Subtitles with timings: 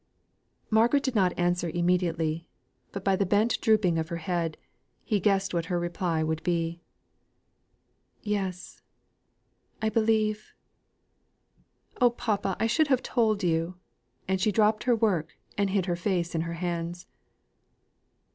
[0.71, 2.47] Margaret did not answer immediately;
[2.91, 4.57] but by the bent drooping of her head,
[5.03, 6.81] he guessed what her reply would be.
[8.23, 8.81] "Yes;
[9.79, 10.55] I believe
[12.01, 13.75] oh, papa, I should have told you."
[14.27, 17.05] And she dropped her work, and hid her face in her hands.